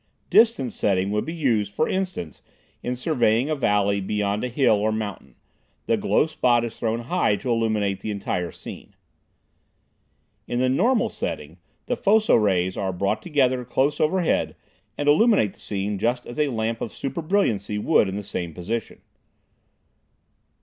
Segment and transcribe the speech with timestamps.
[0.31, 2.41] "Distance" setting would be used, for instance,
[2.81, 5.35] in surveying a valley beyond a hill or mountain;
[5.85, 8.95] the glow spot is thrown high to illuminate the entire scene.
[10.47, 14.55] In the "normal" setting the foco rays are brought together close overhead,
[14.97, 18.55] and illuminate the scene just as a lamp of super brilliancy would in the same
[18.55, 19.01] position.